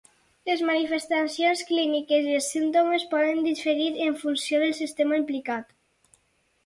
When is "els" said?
2.39-2.47